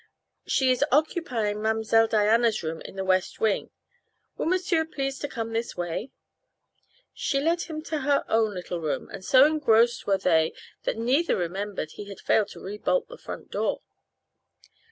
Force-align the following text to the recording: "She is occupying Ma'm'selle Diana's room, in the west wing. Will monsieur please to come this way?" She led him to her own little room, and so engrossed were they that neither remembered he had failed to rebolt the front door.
"She 0.47 0.71
is 0.71 0.83
occupying 0.91 1.61
Ma'm'selle 1.61 2.07
Diana's 2.07 2.63
room, 2.63 2.81
in 2.81 2.95
the 2.95 3.05
west 3.05 3.39
wing. 3.39 3.69
Will 4.35 4.47
monsieur 4.47 4.83
please 4.83 5.19
to 5.19 5.27
come 5.27 5.53
this 5.53 5.77
way?" 5.77 6.09
She 7.13 7.39
led 7.39 7.61
him 7.61 7.83
to 7.83 7.99
her 7.99 8.25
own 8.27 8.55
little 8.55 8.81
room, 8.81 9.11
and 9.11 9.23
so 9.23 9.45
engrossed 9.45 10.07
were 10.07 10.17
they 10.17 10.53
that 10.85 10.97
neither 10.97 11.35
remembered 11.35 11.91
he 11.91 12.05
had 12.05 12.19
failed 12.19 12.47
to 12.47 12.59
rebolt 12.59 13.09
the 13.09 13.17
front 13.19 13.51
door. 13.51 13.83